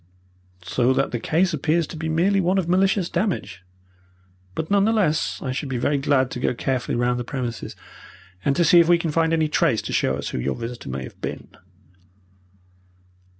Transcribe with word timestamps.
"So 0.63 0.93
that 0.93 1.11
the 1.11 1.19
case 1.19 1.53
appears 1.53 1.85
to 1.85 1.95
be 1.95 2.09
merely 2.09 2.41
one 2.41 2.57
of 2.57 2.67
malicious 2.67 3.07
damage. 3.07 3.63
But 4.55 4.71
none 4.71 4.85
the 4.85 4.91
less, 4.91 5.39
I 5.43 5.51
should 5.51 5.69
be 5.69 5.77
very 5.77 5.99
glad 5.99 6.31
to 6.31 6.39
go 6.39 6.55
carefully 6.55 6.95
round 6.97 7.19
the 7.19 7.23
premises, 7.23 7.75
and 8.43 8.55
to 8.55 8.65
see 8.65 8.79
if 8.79 8.89
we 8.89 8.97
can 8.97 9.11
find 9.11 9.31
any 9.31 9.47
trace 9.47 9.83
to 9.83 9.93
show 9.93 10.17
us 10.17 10.29
who 10.29 10.39
your 10.39 10.55
visitor 10.55 10.89
may 10.89 11.03
have 11.03 11.21
been." 11.21 11.49